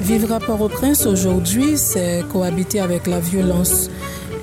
[0.00, 3.90] Vivre à Port-au-Prince aujourd'hui, c'est cohabiter avec la violence,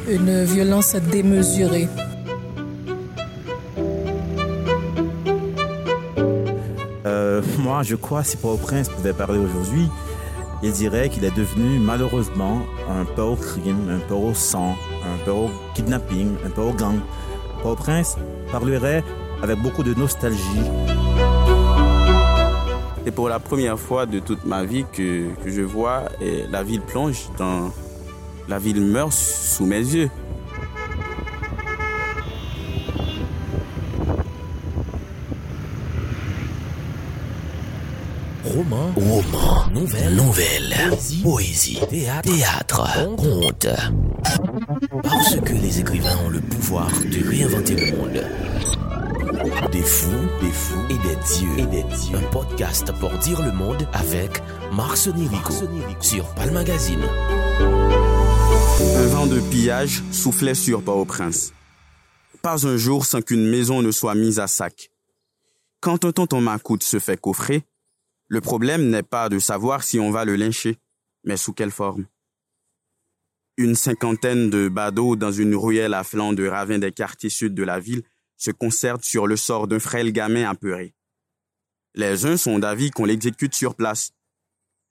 [0.10, 1.87] une violence démesurée.
[7.05, 9.88] Euh, moi, je crois, si Port-au-Prince pouvait parler aujourd'hui,
[10.63, 14.76] il dirait qu'il est devenu malheureusement un peu au crime, un peu au sang,
[15.06, 16.99] un peu au kidnapping, un peu au gang.
[17.62, 18.17] Port-au-Prince
[18.52, 19.03] parlerait
[19.41, 20.41] avec beaucoup de nostalgie.
[23.04, 26.64] C'est pour la première fois de toute ma vie que, que je vois eh, la
[26.64, 27.72] ville plonge dans...
[28.48, 30.09] La ville meurt sous mes yeux.
[38.44, 41.80] Roman, roman, nouvelle, nouvelle, poésie, poésie.
[41.90, 43.68] Théâtre, théâtre, conte.
[45.04, 48.22] Parce que les écrivains ont le pouvoir de réinventer le monde.
[49.44, 51.58] Des fous, des fous et des dieux.
[51.58, 52.16] Et des dieux.
[52.16, 54.39] Un podcast pour dire le monde avec
[54.72, 55.52] Marc Sonirico
[56.00, 57.02] sur Palm Magazine.
[57.02, 61.53] Un vent de pillage soufflait sur Port-au-Prince.
[62.44, 64.92] Pas un jour sans qu'une maison ne soit mise à sac.
[65.80, 67.64] Quand un tonton Macoute se fait coffrer,
[68.28, 70.78] le problème n'est pas de savoir si on va le lyncher,
[71.23, 72.06] mais sous quelle forme.
[73.58, 77.64] Une cinquantaine de badauds dans une ruelle à flanc de ravin des quartiers sud de
[77.64, 78.03] la ville
[78.42, 80.95] se concertent sur le sort d'un frêle gamin apeuré.
[81.94, 84.14] Les uns sont d'avis qu'on l'exécute sur place.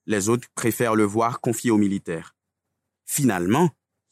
[0.07, 2.37] Les autres préfèrent le voir confié aux militaires.
[3.07, 3.71] Finalement,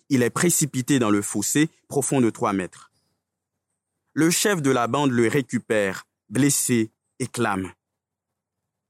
[0.09, 2.91] il est précipité dans le fossé profond de trois mètres.
[4.13, 7.73] Le chef de la bande le récupère, blessé, et clame.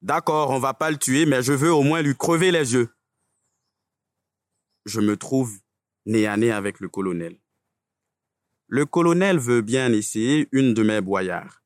[0.01, 2.89] D'accord, on va pas le tuer, mais je veux au moins lui crever les yeux.
[4.87, 5.59] Je me trouve
[6.07, 7.39] nez à nez avec le colonel.
[8.71, 11.63] Le colonel veut bien essayer une de mes boyards.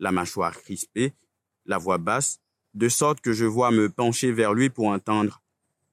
[0.00, 1.14] La mâchoire crispée,
[1.64, 2.40] la voix basse,
[2.74, 5.42] de sorte que je vois me pencher vers lui pour entendre.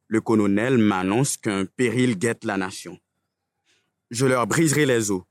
[0.08, 3.00] Le colonel m'annonce qu'un péril guette la nation.
[4.12, 5.24] Je leur briserai les os.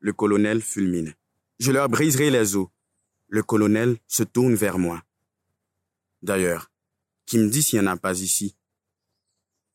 [0.00, 1.14] Le colonel fulmine.
[1.58, 2.68] Je leur briserai les os.
[3.28, 5.02] Le colonel se tourne vers moi.
[6.22, 6.70] D'ailleurs,
[7.24, 8.54] qui me dit s'il n'y en a pas ici?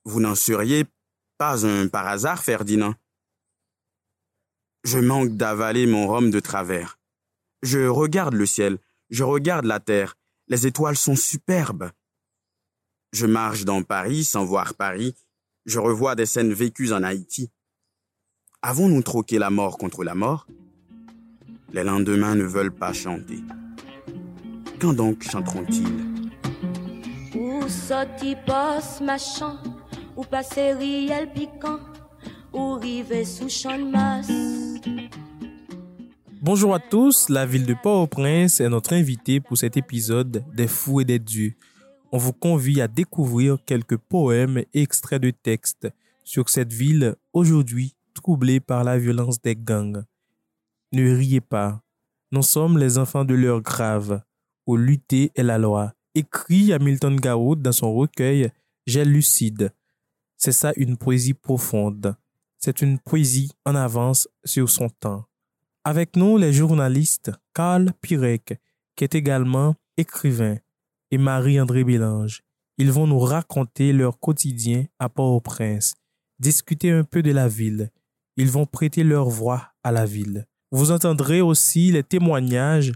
[0.06, 0.86] Vous n'en seriez
[1.40, 2.94] pas un par hasard, Ferdinand?
[4.84, 7.00] Je manque d'avaler mon rhum de travers.
[7.62, 8.80] Je regarde le ciel,
[9.10, 10.18] je regarde la terre,
[10.50, 11.90] les étoiles sont superbes.
[13.14, 15.16] Je marche dans Paris sans voir Paris,
[15.66, 17.50] je revois des scènes vécues en Haïti.
[18.62, 20.48] Avons-nous troqué la mort contre la mort?
[21.72, 23.40] Les lendemains ne veulent pas chanter.
[24.82, 26.12] Quand donc chanteront-ils?
[29.02, 29.60] Machin,
[30.18, 30.26] ou
[30.78, 31.80] riel piquant,
[32.52, 34.73] sous masse.
[36.46, 41.00] Bonjour à tous, la ville de Port-au-Prince est notre invité pour cet épisode des fous
[41.00, 41.54] et des dieux.
[42.12, 45.88] On vous convie à découvrir quelques poèmes et extraits de textes
[46.26, 50.04] sur cette ville aujourd'hui troublée par la violence des gangs.
[50.92, 51.82] Ne riez pas,
[52.34, 54.22] nous sommes les enfants de l'heure grave,
[54.68, 58.52] où lutter est la loi écrit Hamilton Garwood dans son recueil
[58.86, 59.72] J'ai lucide.
[60.36, 62.18] C'est ça une poésie profonde.
[62.58, 65.26] C'est une poésie en avance sur son temps.
[65.86, 68.58] Avec nous, les journalistes Karl Pirek,
[68.96, 70.56] qui est également écrivain,
[71.12, 72.42] et Marie-André Bélange.
[72.78, 75.94] Ils vont nous raconter leur quotidien à Port-au-Prince,
[76.40, 77.92] discuter un peu de la ville.
[78.38, 80.48] Ils vont prêter leur voix à la ville.
[80.72, 82.94] Vous entendrez aussi les témoignages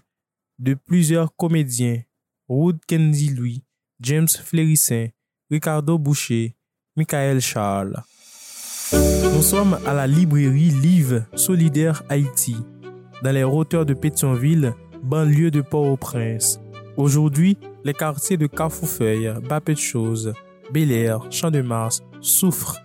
[0.58, 2.02] de plusieurs comédiens
[2.48, 3.64] Wood Kennedy Louis,
[4.00, 5.10] James Flérissin,
[5.52, 6.56] Ricardo Boucher,
[6.96, 8.02] Michael Charles.
[8.94, 12.56] Nous sommes à la librairie Live Solidaire Haïti,
[13.24, 14.74] dans les hauteurs de Pétionville,
[15.04, 16.60] banlieue de Port-au-Prince.
[16.96, 20.34] Aujourd'hui, les quartiers de Carrefourfeuille, Bas-Chose,
[20.72, 22.78] Bel Air, Champ-de-Mars souffrent.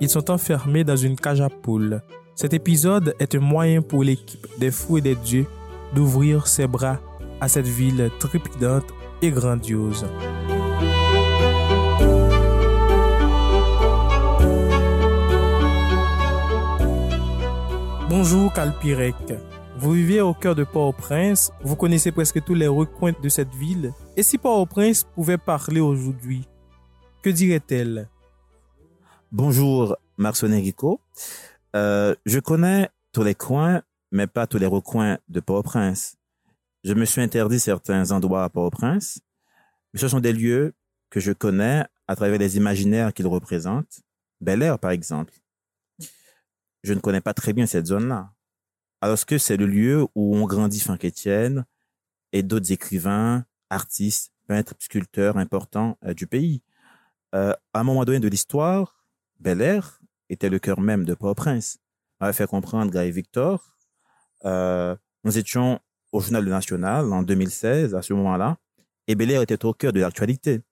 [0.00, 2.00] Ils sont enfermés dans une cage à poules.
[2.34, 5.46] Cet épisode est un moyen pour l'équipe des fous et des dieux
[5.94, 6.98] d'ouvrir ses bras
[7.40, 8.86] à cette ville trépidante
[9.22, 10.06] et grandiose.
[18.08, 19.14] Bonjour Calpirec.
[19.76, 23.92] Vous vivez au cœur de Port-au-Prince, vous connaissez presque tous les recoins de cette ville.
[24.16, 26.46] Et si Port-au-Prince pouvait parler aujourd'hui,
[27.22, 28.08] que dirait-elle?
[29.32, 31.00] Bonjour Marceau Rico.
[31.74, 33.82] Euh, je connais tous les coins,
[34.12, 36.16] mais pas tous les recoins de Port-au-Prince.
[36.84, 39.18] Je me suis interdit certains endroits à Port-au-Prince,
[39.92, 40.72] mais ce sont des lieux
[41.10, 44.02] que je connais à travers les imaginaires qu'ils représentent.
[44.40, 45.34] Bel Air, par exemple.
[46.84, 48.30] Je ne connais pas très bien cette zone-là.
[49.04, 51.66] Alors que c'est le lieu où on grandit Franck Étienne
[52.32, 56.62] et d'autres écrivains, artistes, peintres, sculpteurs importants euh, du pays.
[57.34, 59.04] Euh, à un moment donné de l'histoire,
[59.40, 61.80] Bel Air était le cœur même de Port-au-Prince.
[62.18, 63.76] On avait fait comprendre Guy Victor.
[64.46, 65.80] Euh, nous étions
[66.10, 68.56] au Journal National en 2016, à ce moment-là,
[69.06, 70.62] et Bel Air était au cœur de l'actualité.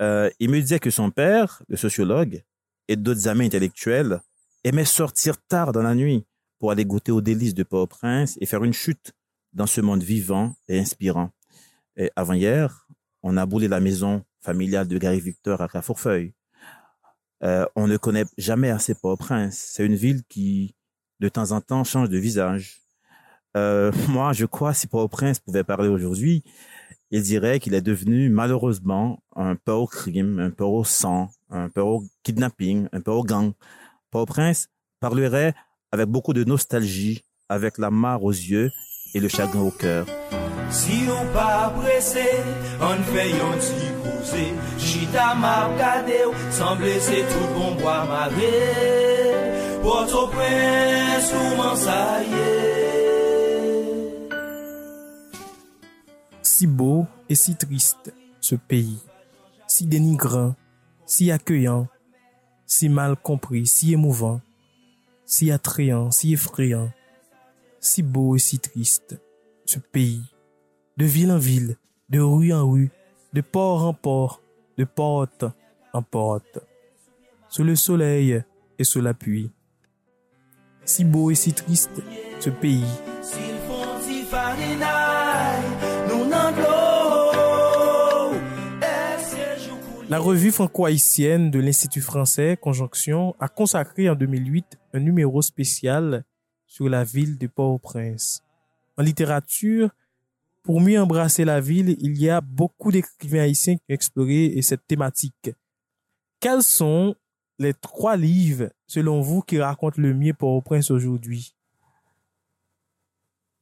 [0.00, 2.42] Il me disait que son père, le sociologue,
[2.88, 4.20] et d'autres amis intellectuels
[4.64, 6.26] aimaient sortir tard dans la nuit
[6.58, 9.12] pour aller goûter aux délices de Port-au-Prince et faire une chute
[9.52, 11.30] dans ce monde vivant et inspirant.
[12.14, 12.86] Avant-hier,
[13.22, 16.34] on a boulé la maison familiale de Gary Victor à Carrefourfeuille.
[17.42, 19.56] Euh, on ne connaît jamais assez Port-au-Prince.
[19.56, 20.74] C'est une ville qui,
[21.20, 22.80] de temps en temps, change de visage.
[23.56, 26.44] Euh, moi, je crois, si Port-au-Prince pouvait parler aujourd'hui,
[27.10, 31.68] il dirait qu'il est devenu malheureusement un peu au crime, un peu au sang, un
[31.68, 33.52] peu au kidnapping, un peu au gang.
[34.10, 34.68] Port-au-Prince
[35.00, 35.54] parlerait
[35.96, 38.70] avec beaucoup de nostalgie, avec la mare aux yeux
[39.14, 40.04] et le chagrin au cœur.
[40.68, 42.28] Si on pas pressé,
[42.80, 44.46] on fait un petit causé.
[44.78, 46.18] Chita m'a regardé,
[46.50, 48.56] semble c'est tout bon bois maré.
[49.82, 53.16] Port-au-Prince, comment ça y est?
[56.42, 58.98] Si beau et si triste, ce pays.
[59.66, 60.54] Si dénigrant,
[61.06, 61.86] si accueillant,
[62.66, 64.40] si mal compris, si émouvant,
[65.26, 66.90] si attrayant, si effrayant,
[67.80, 69.20] si beau et si triste,
[69.66, 70.22] ce pays.
[70.96, 71.76] De ville en ville,
[72.08, 72.90] de rue en rue,
[73.34, 74.40] de port en port,
[74.78, 75.44] de porte
[75.92, 76.60] en porte,
[77.48, 78.42] sous le soleil
[78.78, 79.50] et sous la pluie.
[80.84, 82.00] Si beau et si triste,
[82.38, 82.84] ce pays.
[90.08, 96.24] La revue franco-haïtienne de l'Institut français Conjonction a consacré en 2008 un numéro spécial
[96.66, 98.42] sur la ville de Port-au-Prince.
[98.96, 99.90] En littérature,
[100.62, 104.86] pour mieux embrasser la ville, il y a beaucoup d'écrivains haïtiens qui ont exploré cette
[104.86, 105.50] thématique.
[106.40, 107.14] Quels sont
[107.58, 111.54] les trois livres, selon vous, qui racontent le mieux Port-au-Prince aujourd'hui?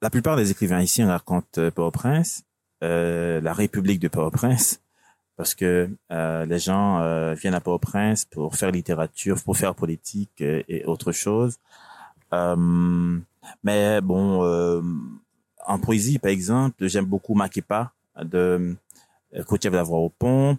[0.03, 2.45] La plupart des écrivains haïtiens racontent euh, Port-au-Prince,
[2.83, 4.81] euh, la République de Port-au-Prince,
[5.37, 10.41] parce que euh, les gens euh, viennent à Port-au-Prince pour faire littérature, pour faire politique
[10.41, 11.59] euh, et autre chose.
[12.33, 13.19] Euh,
[13.63, 14.81] mais bon, euh,
[15.67, 17.93] en poésie, par exemple, j'aime beaucoup Makepa
[18.23, 18.77] de
[19.35, 20.59] euh, Côtier de la Voix au Pont.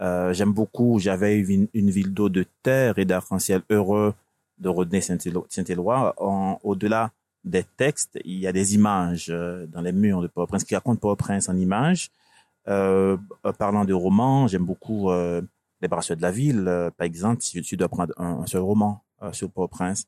[0.00, 4.14] Euh, j'aime beaucoup J'avais une, ville d'eau, de terre et d'arc-en-ciel heureux
[4.58, 6.14] de Rodney Saint-Éloi.
[6.62, 7.10] Au-delà
[7.44, 10.98] des textes, il y a des images euh, dans les murs de Port-au-Prince qui racontent
[10.98, 12.10] Port-au-Prince en images.
[12.68, 13.16] Euh,
[13.58, 15.42] parlant de romans, j'aime beaucoup euh,
[15.80, 19.04] Les Brasseurs de la Ville, euh, par exemple, si tu dois prendre un, seul roman
[19.32, 20.06] sur Port-au-Prince.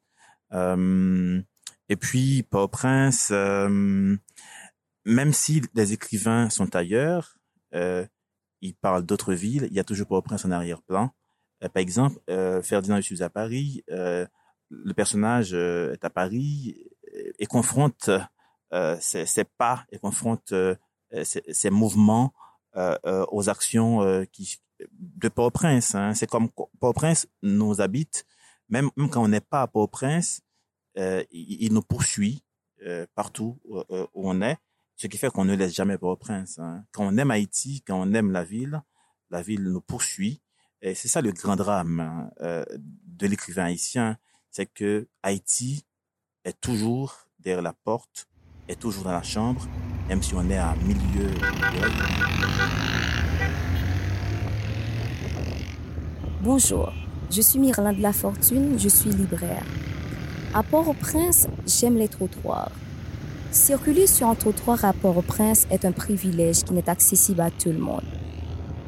[0.52, 4.20] Et puis, Port-au-Prince, même
[5.32, 7.38] si les écrivains sont ailleurs,
[7.72, 11.10] ils parlent d'autres villes, il y a toujours Port-au-Prince en arrière-plan.
[11.60, 12.18] Par exemple,
[12.62, 16.76] Ferdinand de Suze à Paris, le personnage est à Paris
[17.38, 18.10] et confronte
[18.74, 20.74] euh, ses, ses pas et confronte euh,
[21.24, 22.34] ses, ses mouvements
[23.30, 24.58] aux actions euh, qui,
[24.92, 25.94] de Port-au-Prince.
[25.94, 26.14] Hein.
[26.14, 28.24] C'est comme Port-au-Prince nous habite,
[28.68, 30.42] même, même quand on n'est pas à Port-au-Prince,
[30.98, 32.44] euh, il, il nous poursuit
[32.86, 34.56] euh, partout où, euh, on est,
[34.96, 36.58] ce qui fait qu'on ne laisse jamais Port-au-Prince.
[36.58, 36.84] Hein.
[36.92, 38.82] Quand on aime Haïti, quand on aime la ville,
[39.30, 40.40] la ville nous poursuit.
[40.80, 44.16] Et c'est ça le grand drame hein, euh, de l'écrivain haïtien,
[44.50, 45.84] c'est que Haïti
[46.44, 48.28] est toujours derrière la porte,
[48.68, 49.66] est toujours dans la chambre,
[56.42, 56.92] Bonjour,
[57.30, 59.64] je suis Myrlin de la Fortune, je suis libraire.
[60.54, 62.70] À Port-au-Prince, j'aime les trottoirs.
[63.50, 67.78] Circuler sur un trottoir à Port-au-Prince est un privilège qui n'est accessible à tout le
[67.78, 68.00] monde.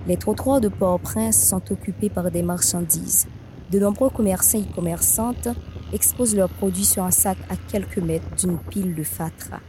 [0.07, 3.27] Les trottoirs de Port-au-Prince sont occupés par des marchandises.
[3.71, 5.49] De nombreux commerçants et commerçantes
[5.93, 9.61] exposent leurs produits sur un sac à quelques mètres d'une pile de fatras.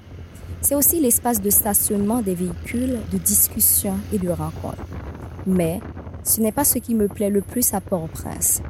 [0.61, 4.85] C'est aussi l'espace de stationnement des véhicules, de discussion et de rencontres.
[5.47, 5.79] Mais
[6.23, 8.61] ce n'est pas ce qui me plaît le plus à Port-au-Prince.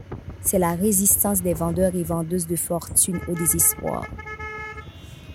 [0.42, 4.08] C'est la résistance des vendeurs et vendeuses de fortune au désespoir.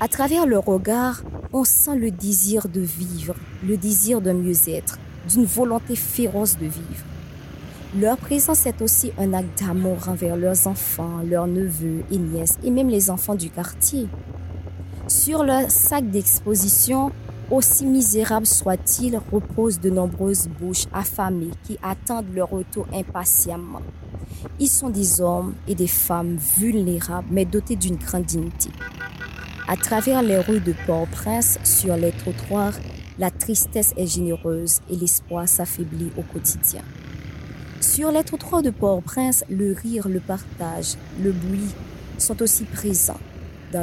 [0.00, 1.22] À travers leur regard,
[1.52, 4.98] on sent le désir de vivre, le désir de mieux-être,
[5.28, 7.04] d'une volonté féroce de vivre.
[7.98, 12.70] Leur présence est aussi un acte d'amour envers leurs enfants, leurs neveux et nièces, et
[12.70, 14.08] même les enfants du quartier.
[15.08, 17.12] Sur leur sac d'exposition,
[17.48, 23.82] aussi misérables soient-ils, reposent de nombreuses bouches affamées qui attendent leur retour impatiemment.
[24.58, 28.70] Ils sont des hommes et des femmes vulnérables mais dotés d'une grande dignité.
[29.68, 32.74] À travers les rues de Port-au-Prince, sur les trottoirs,
[33.18, 36.82] La tristesse est généreuse et l'espoir s'affaiblit au quotidien.
[37.80, 41.70] Sur les trottoirs de Port-au-Prince, le rire, le partage, le bruit
[42.18, 43.20] sont aussi présents.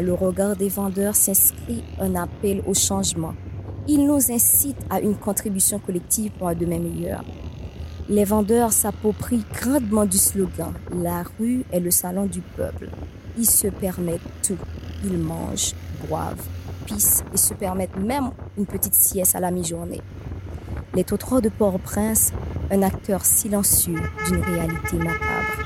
[0.02, 3.36] Le regard des vendeurs s'inscrit un appel au changement.
[3.88, 7.24] Ils nous incitent à une contribution collective pour un demain meilleur.
[8.10, 12.90] Les vendeurs s'approprient grandement du slogan La rue est le salon du peuple.
[13.38, 14.58] Ils se permettent tout.
[15.06, 15.74] Ils mangent,
[16.08, 16.44] boivent,
[16.86, 20.02] pissent et se permettent même une petite sieste à la mi-journée.
[20.96, 22.34] Les trottoirs de Port-au-Prince,
[22.72, 25.63] un acteur silencieux d'une réalité macabre.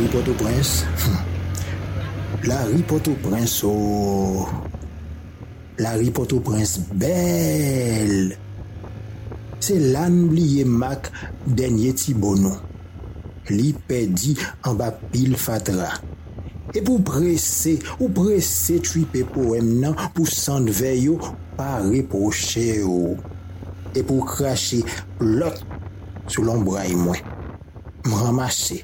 [0.00, 0.84] ri Port-au-Prince.
[1.04, 2.48] Hmm.
[2.48, 4.48] La ri Port-au-Prince, oh!
[5.78, 8.36] La ri Port-au-Prince, bel!
[9.60, 11.10] Se lan bliye mak
[11.44, 12.56] denye ti bonon.
[13.52, 15.90] Li pedi an ba pil fatra.
[16.72, 21.18] E pou presse, ou presse tripe poem nan pou san veyo
[21.58, 23.18] pa reproche yo.
[23.92, 24.80] E pou krashe
[25.20, 25.60] plot
[26.30, 27.20] sou lombra y mwen.
[28.08, 28.80] Mramase.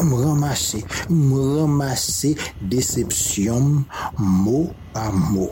[0.00, 3.84] Me ramasser, me ramasser déception
[4.18, 5.50] mot par mot.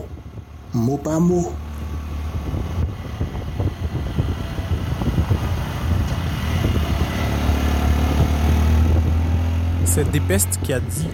[0.73, 1.51] Mot par mot.
[9.85, 10.09] C'est
[10.63, 11.07] qui a dit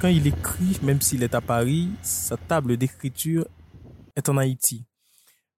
[0.00, 3.46] quand il écrit, même s'il est à Paris, sa table d'écriture
[4.16, 4.86] est en Haïti.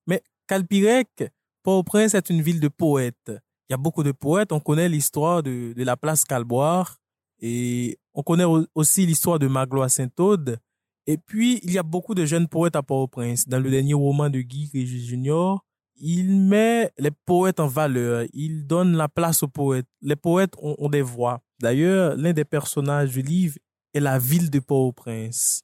[0.09, 1.31] Mais Calpirec,
[1.63, 3.31] Port-au-Prince est une ville de poètes.
[3.69, 4.51] Il y a beaucoup de poètes.
[4.51, 7.02] On connaît l'histoire de, de la place Calboire
[7.43, 10.59] et on connaît au- aussi l'histoire de Magloire Saint-Aude.
[11.07, 13.49] Et puis, il y a beaucoup de jeunes poètes à Port-au-Prince.
[13.49, 15.65] Dans le dernier roman de Guy Régis Junior,
[15.97, 18.25] il met les poètes en valeur.
[18.33, 19.87] Il donne la place aux poètes.
[20.01, 21.43] Les poètes ont, ont des voix.
[21.61, 23.57] D'ailleurs, l'un des personnages du livre
[23.93, 25.63] est la ville de Port-au-Prince.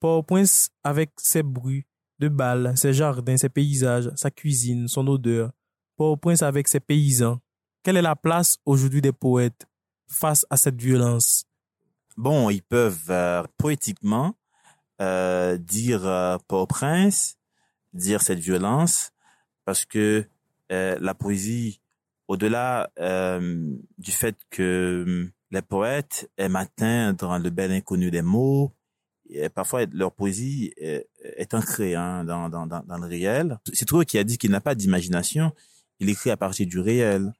[0.00, 1.84] Port-au-Prince avec ses bruits
[2.18, 5.52] de balles, ses jardins, ses paysages, sa cuisine, son odeur.
[5.96, 7.38] Port-au-Prince avec ses paysans.
[7.84, 9.66] Quelle est la place aujourd'hui des poètes?
[10.08, 11.44] Face à cette violence?
[12.16, 14.34] Bon, ils peuvent euh, poétiquement
[15.00, 17.36] euh, dire euh, Port-au-Prince,
[17.92, 19.12] dire cette violence,
[19.64, 20.24] parce que
[20.72, 21.80] euh, la poésie,
[22.26, 28.74] au-delà euh, du fait que hum, les poètes aiment atteindre le bel inconnu des mots,
[29.30, 33.58] et parfois leur poésie est, est ancrée hein, dans, dans, dans, le réel.
[33.72, 35.52] C'est Trouve qui a dit qu'il n'a pas d'imagination,
[36.00, 37.32] il écrit à partir du réel.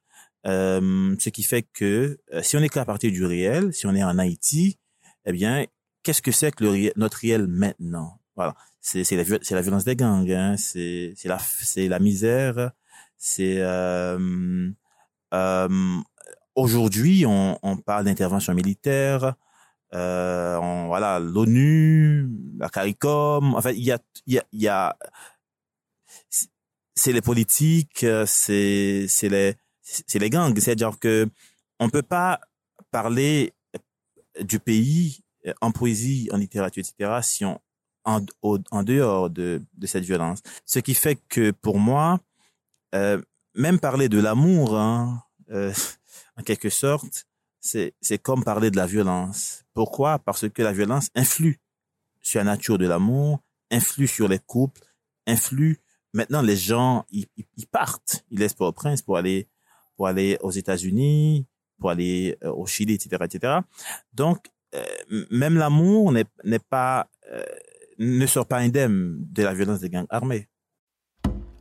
[0.47, 3.93] Euh, ce qui fait que euh, si on écrit à partir du réel, si on
[3.95, 4.77] est en Haïti,
[5.25, 5.65] eh bien,
[6.01, 8.19] qu'est-ce que c'est que le réel- notre réel maintenant?
[8.35, 11.39] Voilà, c'est la la violence des gangs, hein, c'est la
[11.75, 12.71] la misère,
[13.17, 14.69] c'est euh,
[15.33, 15.97] euh,
[16.55, 19.35] aujourd'hui on, on parle d'intervention militaire,
[19.93, 24.61] euh, on, voilà l'ONU, la CARICOM, en fait il y a il y a, il
[24.61, 24.95] y a
[26.95, 29.55] c'est les politiques, c'est les
[30.07, 31.27] c'est les gangs, c'est-à-dire que
[31.79, 32.39] on peut pas
[32.91, 33.53] parler
[34.41, 37.19] du pays euh, en poésie, en littérature, etc.
[37.21, 37.59] si on
[38.05, 38.21] en,
[38.71, 40.39] en dehors de, de cette violence.
[40.65, 42.19] Ce qui fait que pour moi,
[42.95, 43.21] euh,
[43.55, 45.73] même parler de l'amour, hein, euh,
[46.37, 47.25] en quelque sorte,
[47.61, 49.63] c'est comme parler de la violence.
[49.73, 50.17] Pourquoi?
[50.19, 51.59] Parce que la violence influe
[52.21, 54.81] sur la nature de l'amour, influe sur les couples,
[55.27, 55.79] influe.
[56.13, 59.47] Maintenant, les gens, ils, ils- ils partent, ils laissent Port-au-Prince pour aller
[59.99, 61.45] pour aller aux États-Unis,
[61.77, 63.59] pour aller euh, au Chili, etc., etc.
[64.13, 64.85] Donc, euh,
[65.29, 67.43] même l'amour n'est pas euh,
[67.97, 70.47] ne sort pas indemne de la violence des gangs armés.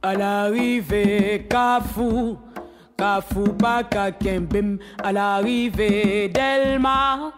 [0.02, 2.38] À l'arrivée, Kafou,
[2.97, 4.78] Kafou pas Kakembem.
[5.02, 7.33] À l'arrivée, Delma,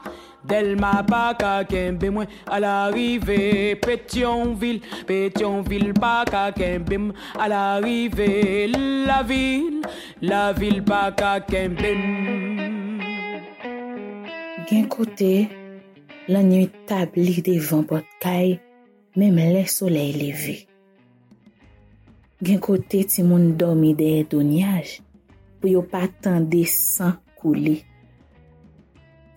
[0.49, 8.28] Delma baka kembe mwen al arrive Petionville, Petionville baka kembe mwen al arrive
[9.06, 9.82] La vil,
[10.23, 12.56] la vil baka kembe mwen
[14.70, 15.35] Gen kote,
[16.32, 18.56] la nwi tabli devan pot kay
[19.18, 20.56] Mem le soley leve.
[22.40, 25.00] Gen kote ti moun domi de edonyaj
[25.61, 27.80] Pou yo patan desan kouli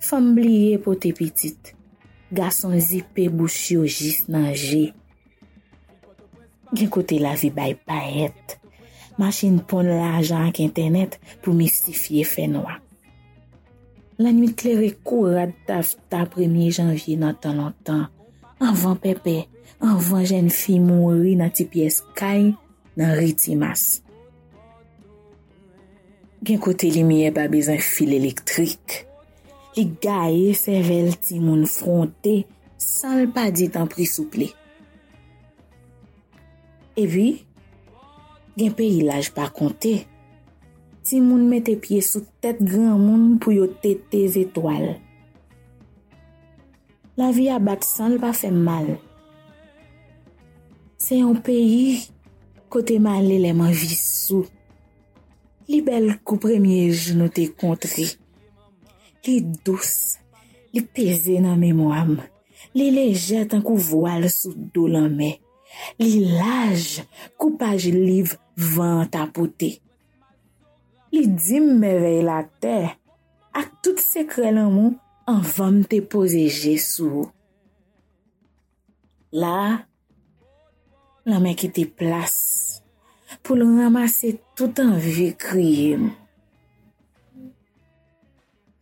[0.04, 1.72] fam bliye pou te pitit.
[2.34, 4.92] Gason zipe bouch yo jis nanje.
[6.74, 8.56] Gen kote la vi bay paet.
[9.18, 12.80] Machin pon la ajan ak internet pou mistifiye fe noa.
[14.18, 18.06] La nwit kleri kou rad taf ta premye janvye nan tan lontan.
[18.62, 19.44] Anvan pepe,
[19.82, 22.52] anvan jen fi mouri nan ti piyes kay
[22.98, 24.00] nan riti mas.
[26.44, 29.04] Gen kote li miye ba bezan fil elektrik.
[29.74, 32.34] li gaye fevel ti moun fronte
[32.78, 34.46] san l pa di tan pri souple.
[36.94, 37.28] E vi,
[38.54, 39.94] gen pe ilaj pa konte,
[41.02, 44.94] ti moun mette pie sou tet gran moun pou yo tete zetwal.
[47.18, 48.94] La vi abat san l pa fe mal.
[51.02, 51.98] Se yon peyi
[52.70, 54.46] kote mal eleman vi sou,
[55.66, 58.06] li bel kou premye jounote kontri.
[59.24, 59.90] Li dous,
[60.76, 62.18] li peze nan memwam,
[62.76, 65.30] li leje tan kou voal sou do lanme,
[65.96, 67.06] li laj,
[67.40, 68.34] koupaj liv
[68.74, 69.70] van tapote.
[71.14, 72.76] Li dim me vey la te,
[73.56, 74.98] ak tout sekre lan moun,
[75.30, 77.24] an vam te pose je sou.
[79.32, 79.86] La,
[81.24, 82.36] la men ki te plas,
[83.40, 86.12] pou l ramase tout an vi kriye.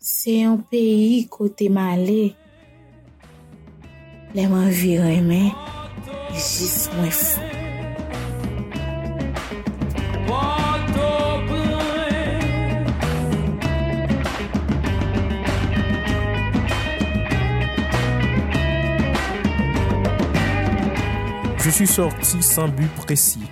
[0.03, 2.33] Se yon peyi kote male,
[4.35, 5.45] leman vi reme,
[6.35, 7.13] jis mwen.
[21.63, 23.49] Je suis sorti sans but précis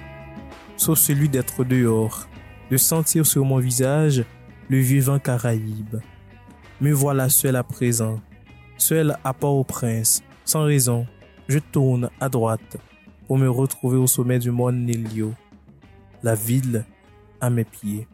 [0.81, 2.27] sauf celui d'être dehors,
[2.71, 4.25] de sentir sur mon visage
[4.69, 6.01] le vieux vent caraïbe.
[6.81, 8.23] Me voilà seul à présent,
[8.79, 11.07] seul à Port-au-Prince, sans raison.
[11.47, 12.79] Je tourne à droite
[13.27, 15.35] pour me retrouver au sommet du mont Nélio,
[16.23, 16.87] la ville
[17.39, 18.09] à mes pieds.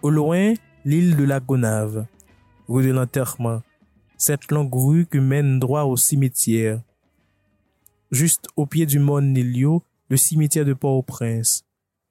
[0.00, 0.54] Au loin,
[0.86, 2.06] l'île de la Gonave,
[2.66, 3.60] rue de l'enterrement,
[4.16, 6.80] cette longue rue qui mène droit au cimetière.
[8.10, 11.66] Juste au pied du mont Nélio, le cimetière de Port-au-Prince,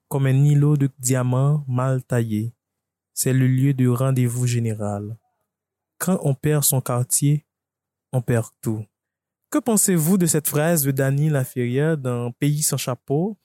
[0.10, 2.53] comme un îlot de diamants mal taillés.
[3.15, 5.17] C'est le lieu de rendez-vous général.
[5.97, 7.45] Quand on perd son quartier,
[8.11, 8.85] on perd tout.
[9.50, 13.37] Que pensez-vous de cette phrase de Dany Laferrière dans Pays sans chapeau?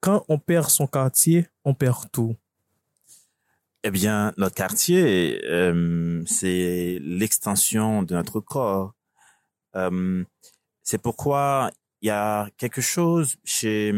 [0.00, 2.36] Quand on perd son quartier, on perd tout.
[3.84, 8.94] Eh bien, notre quartier, euh, c'est l'extension de notre corps.
[9.76, 10.24] Euh,
[10.82, 13.92] c'est pourquoi il y a quelque chose chez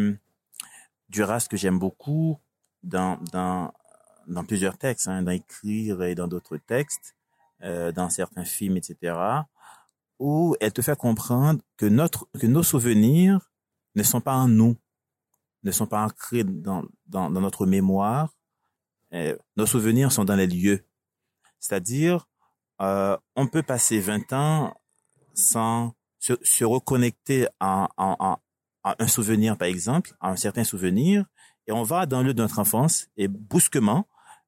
[1.08, 2.38] Duras que j'aime beaucoup
[2.82, 3.18] dans,
[4.46, 7.14] plusieurs textes, hein, dans Écrire et dans d'autres textes,
[7.62, 9.16] euh, dans certains films, etc.,
[10.18, 13.50] où elle te fait comprendre que, notre, que nos souvenirs
[13.94, 14.76] ne sont pas en nous,
[15.62, 18.34] ne sont pas ancrés dans, dans, dans notre mémoire.
[19.12, 20.84] Euh, nos souvenirs sont dans les lieux.
[21.58, 22.28] C'est-à-dire,
[22.80, 24.74] euh, on peut passer 20 ans
[25.32, 28.38] sans se, se reconnecter en, en,
[28.84, 31.24] un souvenir, par exemple, un certain souvenir,
[31.66, 34.06] et on va dans le lieu de notre enfance, et brusquement,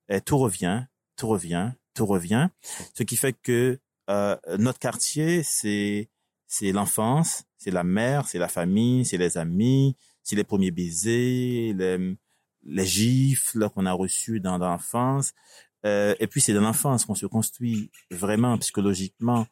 [0.09, 0.85] et tout revient,
[1.16, 2.49] tout revient, tout revient,
[2.95, 3.79] ce qui fait que
[4.09, 6.09] euh, notre quartier, c'est
[6.47, 11.73] c'est l'enfance, c'est la mère, c'est la famille, c'est les amis, c'est les premiers baisers,
[11.75, 12.17] les,
[12.65, 15.33] les gifles qu'on a reçus dans, l'enfance.
[15.85, 19.47] Euh, et puis c'est dans l'enfance qu'on se construit vraiment psychologiquement.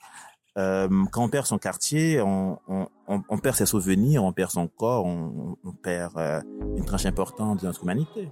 [0.56, 4.68] Euh, quand on perd son quartier, on, on, on, perd ses souvenirs, on perd son
[4.68, 6.40] corps, on, on perd euh,
[6.76, 8.28] une tranche importante de notre humanité.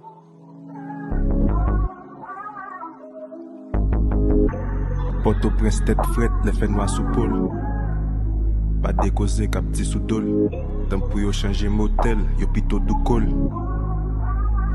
[5.23, 7.49] Port-au-Prince tête frette, les fait noir sous pôle.
[8.81, 10.49] Pas décausé cap petit sous dol.
[10.89, 13.25] Tant pour yo changer motel, yo pito du col.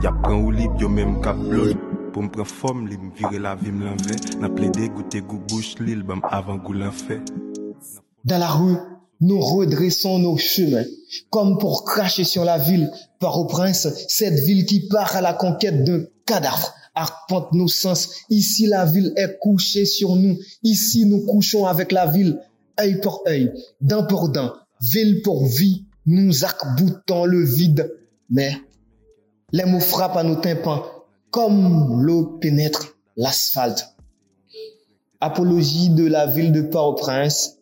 [0.02, 1.74] Y'a ou libre, yo même cap blol.
[2.14, 2.96] Pour me prendre forme, li
[3.38, 4.40] la vie me l'envers.
[4.40, 7.20] N'a plaidé goûter goût bouche l'île, bam avant goût l'enfer.
[8.24, 8.76] Dans la rue,
[9.20, 10.84] nous redressons nos chemins,
[11.28, 15.34] comme pour cracher sur la ville, par au prince, cette ville qui part à la
[15.34, 18.11] conquête d'un cadavre, arpente nos sens.
[18.28, 20.37] Ici, la ville est couchée sur nous.
[20.62, 22.40] Ici, nous couchons avec la ville,
[22.80, 25.87] œil pour œil, dent pour dent, ville pour vie.
[26.06, 27.94] Nous arc-boutons le vide,
[28.30, 28.52] mais
[29.52, 30.84] les mots frappent à nos tympans,
[31.30, 33.94] comme l'eau pénètre l'asphalte.
[35.20, 37.58] Apologie de la ville de Port-au-Prince,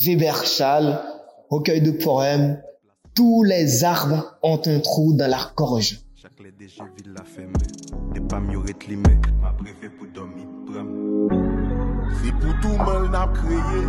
[0.00, 1.00] Weber Schall,
[1.48, 2.60] recueil de poèmes,
[3.14, 6.03] tous les arbres ont un trou dans la gorge.
[6.44, 7.52] Chaque LDG ville la ferme,
[8.14, 10.46] et pas mieux retlimé, ma préfet pour dormir,
[12.22, 13.86] C'est pour tout mal n'a créé,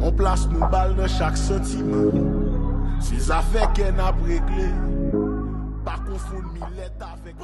[0.00, 2.12] on place nos balles dans chaque sentiment.
[3.00, 4.70] Si ça fait qu'elle n'a réglé,
[5.84, 7.34] pas confondre Millette avec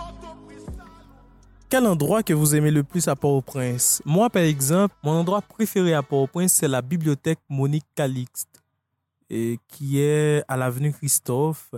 [1.69, 4.03] quel endroit que vous aimez le plus à Port-au-Prince?
[4.05, 8.63] Moi, par exemple, mon endroit préféré à Port-au-Prince, c'est la bibliothèque Monique Calixte,
[9.31, 11.73] et qui est à l'avenue Christophe.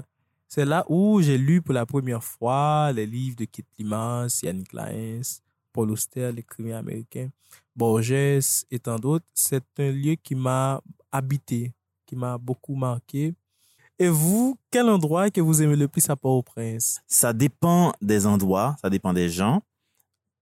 [0.55, 4.73] C'est là où j'ai lu pour la première fois les livres de Kit Limas, Yannick
[4.73, 5.41] Laens,
[5.73, 7.29] Paul Auster, l'écrivain américain,
[7.75, 8.13] Borges
[8.71, 9.27] et tant d'autres.
[9.35, 11.73] C'est un lieu qui m'a habité,
[12.07, 13.35] qui m'a beaucoup marqué.
[13.99, 17.01] Et vous, quel endroit que vous aimez le plus à Port-au-Prince?
[17.09, 19.61] Ça dépend des endroits, ça dépend des gens.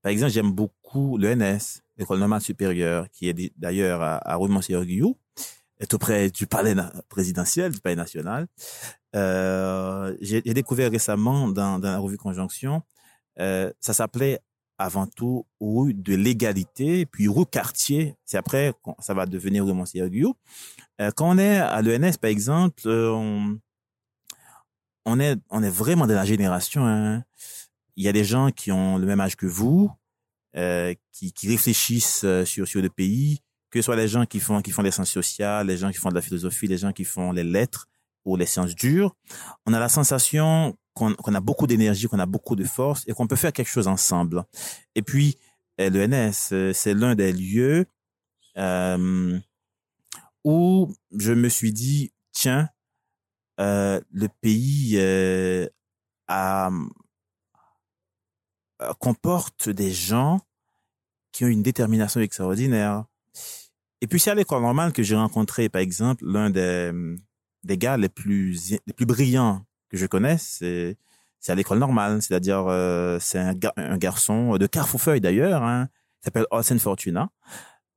[0.02, 5.16] Par exemple, j'aime beaucoup l'ENS, l'École normale supérieure, qui est d'ailleurs à, à Rouen-Guillou,
[5.82, 6.74] est auprès du palais
[7.08, 8.46] présidentiel, du palais national.
[9.14, 12.82] Euh, j'ai découvert récemment dans, dans, la revue Conjonction,
[13.40, 14.40] euh, ça s'appelait
[14.78, 18.16] avant tout rue de l'égalité, puis rue quartier.
[18.24, 20.08] C'est après ça va devenir rue Montserrat
[21.00, 23.58] euh, Quand on est à l'ENS, par exemple, euh, on,
[25.04, 26.86] on, est, on est vraiment de la génération.
[26.86, 27.22] Hein.
[27.96, 29.90] Il y a des gens qui ont le même âge que vous,
[30.56, 33.40] euh, qui, qui réfléchissent euh, sur, sur le pays,
[33.72, 35.98] que ce soit les gens qui font, qui font les sciences sociales, les gens qui
[35.98, 37.88] font de la philosophie, les gens qui font les lettres
[38.24, 39.16] ou les sciences dures.
[39.66, 43.26] On a la sensation qu'on a beaucoup d'énergie, qu'on a beaucoup de force et qu'on
[43.26, 44.44] peut faire quelque chose ensemble.
[44.94, 45.38] Et puis,
[45.80, 47.86] euh, l'ENS, euh, c'est l'un des lieux
[48.58, 49.38] euh,
[50.44, 52.68] où je me suis dit, tiens,
[53.60, 55.68] euh, le pays euh,
[56.28, 56.70] a,
[58.98, 60.40] comporte des gens
[61.30, 63.04] qui ont une détermination extraordinaire.
[64.02, 66.90] Et puis, c'est à l'école normale que j'ai rencontré, par exemple, l'un des,
[67.62, 70.96] des gars les plus, les plus brillants que je connais, c'est
[71.46, 75.88] à l'école normale, c'est-à-dire euh, c'est un, un, garçon de Carrefourfeuille d'ailleurs, hein,
[76.20, 77.30] s'appelle Olsen Fortuna.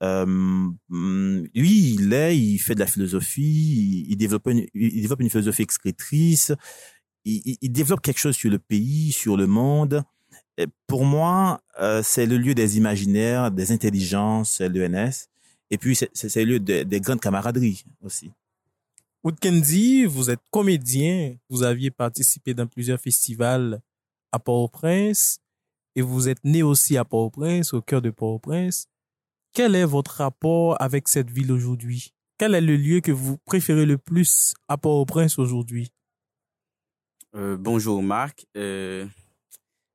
[0.03, 5.31] Euh, lui, il est, il fait de la philosophie, il, développe une, il développe une
[5.31, 6.51] philosophie excrétrice,
[7.23, 10.03] il, il, développe quelque chose sur le pays, sur le monde.
[10.85, 15.29] Pour moi, euh, c'est le lieu des imaginaires, des intelligences, l'ENS.
[15.71, 18.31] Et puis, c'est le lieu des grandes camaraderies aussi.
[19.23, 23.81] Woodkendi, vous êtes comédien, vous aviez participé dans plusieurs festivals
[24.31, 25.39] à Port-au-Prince
[25.95, 28.87] et vous êtes né aussi à Port-au-Prince, au cœur de Port-au-Prince.
[29.53, 32.13] Quel est votre rapport avec cette ville aujourd'hui?
[32.37, 35.91] Quel est le lieu que vous préférez le plus à Port-au-Prince aujourd'hui?
[37.35, 38.45] Euh, Bonjour Marc.
[38.55, 39.07] Euh,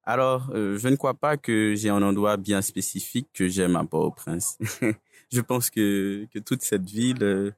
[0.02, 3.84] alors, euh, je ne crois pas que j'ai un endroit bien spécifique que j'aime à
[3.84, 4.58] Port-au-Prince.
[5.32, 7.50] je pense que, que toute cette ville euh,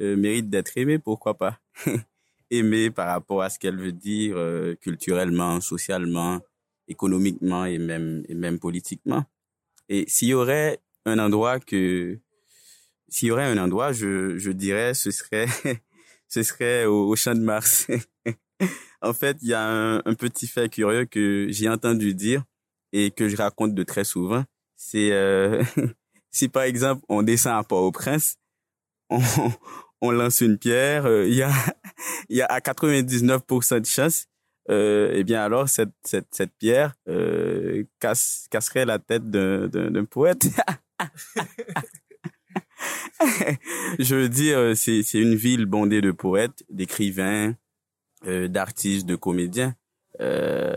[0.00, 1.60] euh, mérite d'être aimée, pourquoi pas?
[2.50, 6.40] Aimée par rapport à ce qu'elle veut dire euh, culturellement, socialement,
[6.86, 9.24] économiquement et même, et même politiquement.
[9.90, 12.18] Et s'il y aurait un endroit que,
[13.08, 15.46] s'il y aurait un endroit, je, je dirais, ce serait,
[16.28, 17.88] ce serait au, Champ de Mars.
[19.02, 22.44] en fait, il y a un, un, petit fait curieux que j'ai entendu dire
[22.94, 24.44] et que je raconte de très souvent.
[24.74, 25.10] C'est
[26.30, 28.36] si par exemple on descend à Port-au-Prince,
[29.10, 29.20] on,
[30.00, 31.52] on lance une pierre, il euh, y a
[32.28, 34.26] il y a à 99% de chance
[34.70, 40.46] euh, eh bien alors cette cette cette pierre euh, casse casserait la tête d'un poète.
[43.98, 47.54] Je veux dire c'est c'est une ville bondée de poètes, d'écrivains,
[48.26, 49.74] euh, d'artistes, de comédiens.
[50.20, 50.74] Euh,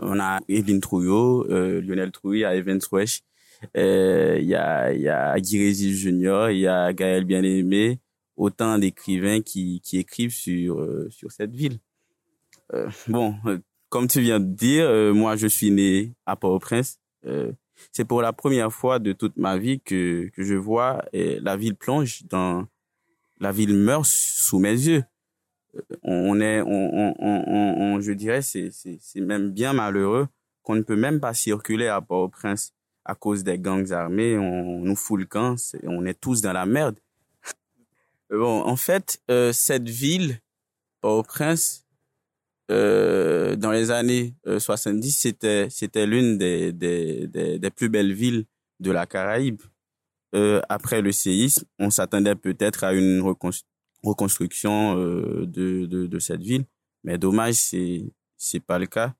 [0.00, 3.22] on a Evelyne Trouillot, euh, Lionel Trouille, Evans Wesh.
[3.74, 7.98] Il y a y a Guy Junior, il y a Gaël Bien-Aimé,
[8.36, 11.78] autant d'écrivains qui, qui écrivent sur, euh, sur cette ville.
[12.72, 16.98] Euh, bon, euh, comme tu viens de dire, moi je suis né à Port-au-Prince.
[17.92, 21.76] c'est pour la première fois de toute ma vie que, que je vois la ville
[21.76, 22.66] plonge dans
[23.40, 25.04] la ville meurt sous mes yeux.
[26.02, 27.44] On est, on, on,
[27.78, 30.28] on je dirais, c'est, c'est, c'est même bien malheureux
[30.62, 32.73] qu'on ne peut même pas circuler à Port-au-Prince
[33.04, 34.38] à cause des gangs armés.
[34.38, 36.98] On, nous fout le camp, on est tous dans la merde.
[38.30, 40.40] Bon, en fait, euh, cette ville,
[41.00, 41.84] Port-au-Prince,
[42.70, 48.12] euh, dans les années 70, euh, c'était c'était l'une des, des, des, des, plus belles
[48.12, 48.46] villes
[48.80, 49.60] de la Caraïbe.
[50.34, 53.22] Euh, après le séisme, on s'attendait peut-être à une
[54.02, 56.64] reconstruction euh, de, de, de cette ville,
[57.04, 59.14] mais dommage, c'est c'est pas le cas.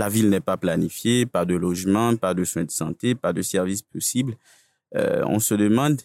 [0.00, 3.42] La ville n'est pas planifiée, pas de logement, pas de soins de santé, pas de
[3.42, 4.34] services possibles.
[4.94, 6.00] Euh, on se demande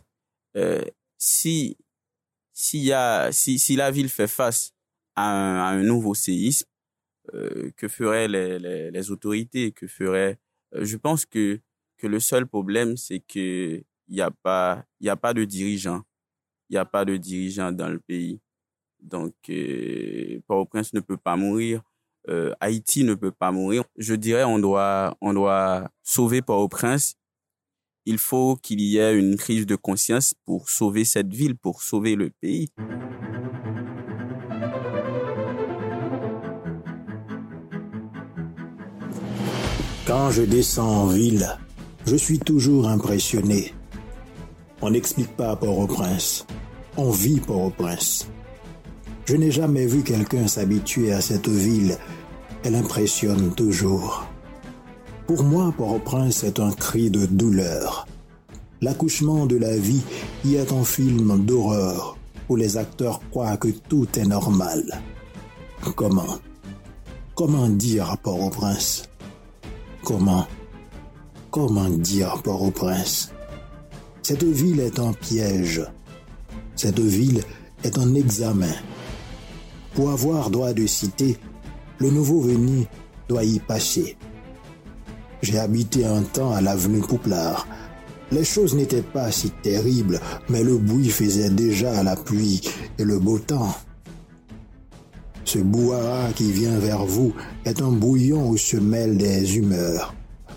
[2.91, 4.73] a, si, si la ville fait face
[5.15, 6.67] à un, nouveau séisme,
[7.33, 10.37] euh, que feraient les, autorités, que feraient,
[10.73, 11.61] euh, je pense que,
[11.97, 16.03] que le seul problème, c'est que il n'y a pas, y a pas de dirigeants.
[16.69, 18.41] Il n'y a pas de dirigeants dans le pays.
[18.99, 21.81] Donc, euh, Port-au-Prince ne peut pas mourir.
[22.29, 23.83] Euh, Haïti ne peut pas mourir.
[23.97, 27.15] Je dirais, on doit, doit sauver Port-au-Prince
[28.05, 32.15] il faut qu'il y ait une crise de conscience pour sauver cette ville, pour sauver
[32.15, 32.69] le pays.
[40.05, 41.47] Quand je descends en ville,
[42.07, 43.73] Je suis toujours impressionné.
[44.79, 46.45] On n'explique pas Port-au-Prince.
[46.97, 48.27] On vit Port-au-Prince.
[49.25, 51.97] Je n'ai jamais vu quelqu'un s'habituer à cette ville.
[52.63, 54.27] Elle impressionne toujours.
[55.25, 58.07] Pour moi, Port-au-Prince est un cri de douleur.
[58.81, 60.03] L'accouchement de la vie
[60.43, 62.17] y est un film d'horreur
[62.49, 65.01] où les acteurs croient que tout est normal.
[65.95, 66.37] Comment?
[67.33, 69.09] Comment dire Port-au-Prince?
[70.03, 70.45] Comment?
[71.49, 73.31] Comment dire Port-au-Prince?
[74.21, 75.81] Cette ville est un piège.
[76.75, 77.41] Cette ville
[77.83, 78.73] est un examen.
[79.95, 81.37] Pour avoir droit de cité,
[81.99, 82.85] le nouveau venu
[83.29, 84.17] doit y passer.
[85.41, 87.65] J'ai habité un temps à l'avenue Pouplard.
[88.31, 92.61] Les choses n'étaient pas si terribles, mais le bruit faisait déjà la pluie
[92.97, 93.73] et le beau temps.
[95.45, 100.13] Ce bouhara qui vient vers vous est un bouillon où se mêlent des humeurs,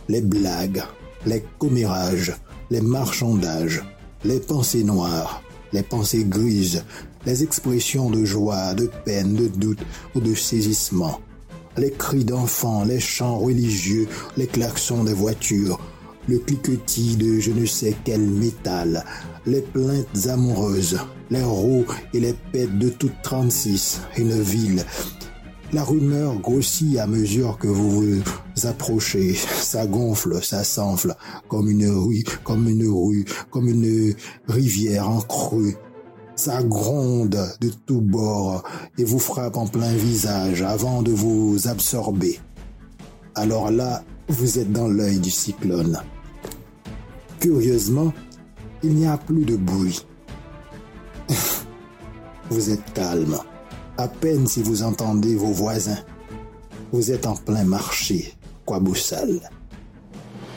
[0.09, 0.83] les blagues,
[1.27, 2.35] les commérages,
[2.71, 3.85] les marchandages,
[4.25, 6.85] les pensées noires, les pensées grises,
[7.27, 9.83] les expressions de joie, de peine, de doute
[10.15, 11.21] ou de saisissement,
[11.77, 15.81] les cris d'enfants, les chants religieux, les klaxons des voitures,
[16.29, 19.05] le cliquetis de je ne sais quel métal,
[19.47, 20.99] les plaintes amoureuses,
[21.31, 24.85] les roues et les pètes de toute 36, une ville.
[25.73, 28.23] La rumeur grossit à mesure que vous vous
[28.67, 29.35] approchez.
[29.35, 31.15] Ça gonfle, ça s'enfle,
[31.49, 34.15] comme une rue, comme une rue, comme une
[34.49, 35.77] rivière en crue.
[36.39, 38.63] Ça gronde de tous bords
[38.97, 42.39] et vous frappe en plein visage avant de vous absorber.
[43.35, 46.01] Alors là, vous êtes dans l'œil du cyclone.
[47.41, 48.13] Curieusement,
[48.85, 50.07] il n'y a plus de bruit.
[52.51, 53.39] Vous êtes calme.
[53.97, 55.99] À peine si vous entendez vos voisins.
[56.93, 58.33] Vous êtes en plein marché,
[58.65, 59.41] Kwaboussal,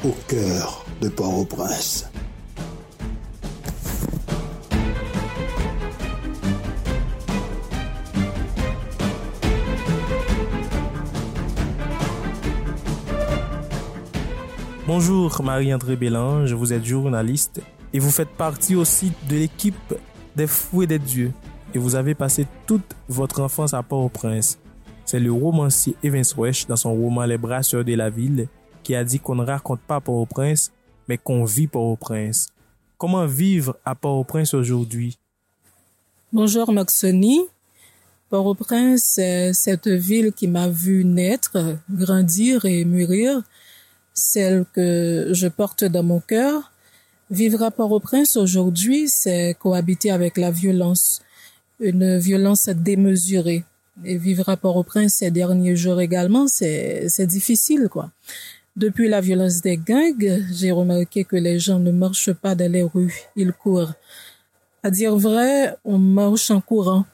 [0.05, 2.10] au cœur de Port-au-Prince.
[14.87, 17.61] Bonjour Marie-André Bélange, vous êtes journaliste
[17.93, 19.93] et vous faites partie aussi de l'équipe
[20.35, 21.31] des Fouets des Dieux
[21.75, 24.57] et vous avez passé toute votre enfance à Port-au-Prince.
[25.05, 28.47] C'est le romancier Evans Wesh dans son roman Les Brasseurs de la Ville
[28.81, 30.71] qui a dit qu'on ne raconte pas Port-au-Prince
[31.07, 32.47] mais qu'on vit Port-au-Prince.
[32.97, 35.19] Comment vivre à Port-au-Prince aujourd'hui?
[36.33, 37.41] Bonjour Maxoni.
[38.31, 43.43] Port-au-Prince, c'est cette ville qui m'a vu naître, grandir et mûrir
[44.13, 46.71] celle que je porte dans mon cœur.
[47.29, 51.21] Vivre à Port-au-Prince aujourd'hui, c'est cohabiter avec la violence,
[51.79, 53.63] une violence démesurée.
[54.03, 58.11] Et vivre à Port-au-Prince ces derniers jours également, c'est difficile, quoi.
[58.75, 62.83] Depuis la violence des gangs, j'ai remarqué que les gens ne marchent pas dans les
[62.83, 63.93] rues, ils courent.
[64.81, 67.05] À dire vrai, on marche en courant.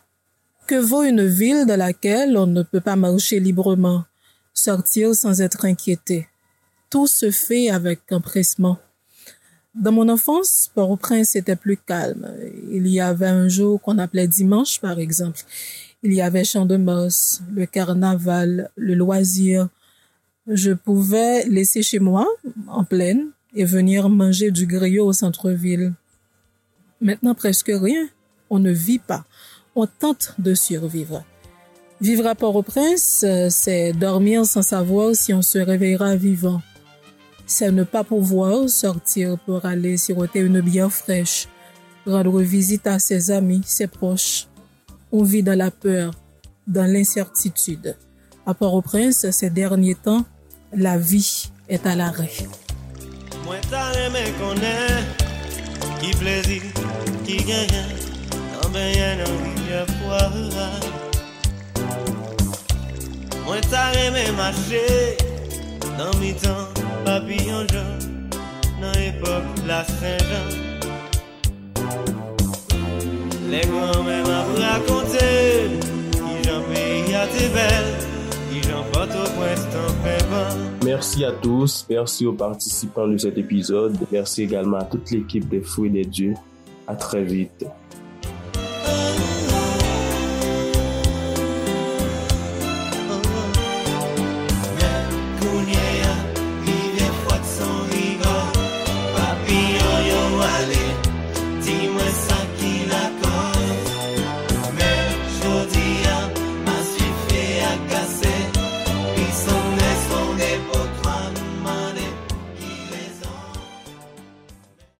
[0.67, 4.03] Que vaut une ville dans laquelle on ne peut pas marcher librement,
[4.53, 6.27] sortir sans être inquiété?
[6.89, 8.77] Tout se fait avec empressement.
[9.75, 12.33] Dans mon enfance, Port-au-Prince était plus calme.
[12.71, 15.41] Il y avait un jour qu'on appelait dimanche, par exemple.
[16.01, 19.67] Il y avait Champ de Mars, le carnaval, le loisir.
[20.47, 22.27] Je pouvais laisser chez moi,
[22.67, 25.93] en pleine, et venir manger du griot au centre-ville.
[27.01, 28.07] Maintenant, presque rien.
[28.49, 29.25] On ne vit pas.
[29.75, 31.23] On tente de survivre.
[32.01, 36.61] Vivre à Port-au-Prince, c'est dormir sans savoir si on se réveillera vivant
[37.47, 41.47] c'est ne pas pouvoir sortir pour aller siroter une bière fraîche,
[42.05, 44.47] rendre visite à ses amis, ses proches.
[45.11, 46.11] On vit dans la peur,
[46.67, 47.95] dans l'incertitude.
[48.45, 50.25] À Port-au-Prince, ces derniers temps,
[50.73, 52.31] la vie est à l'arrêt.
[53.45, 55.25] Moi t'as aimé connaître
[55.99, 56.61] qui plaisir,
[57.25, 57.37] qui
[80.83, 85.61] Merci à tous, merci aux participants de cet épisode, merci également à toute l'équipe des
[85.61, 86.33] Fouets des Dieux.
[86.87, 87.65] À très vite.